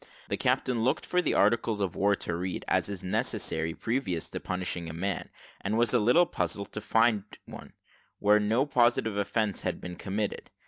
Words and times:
The 0.29 0.35
captain 0.35 0.81
looked 0.83 1.05
for 1.05 1.21
the 1.21 1.35
articles 1.35 1.79
of 1.79 1.95
war 1.95 2.15
to 2.15 2.35
read, 2.35 2.65
as 2.67 2.89
is 2.89 3.03
necessary 3.03 3.75
previous 3.75 4.29
to 4.31 4.39
punishing 4.39 4.89
a 4.89 4.93
man, 4.95 5.29
and 5.63 5.77
was 5.77 5.93
a 5.93 5.99
little 5.99 6.25
puzzled 6.25 6.71
to 6.71 6.81
find 6.81 7.23
one, 7.45 7.73
where 8.17 8.39
no 8.39 8.65
positive 8.65 9.15
offence 9.15 9.61
had 9.61 9.79
been 9.79 9.95
committed. 9.97 10.49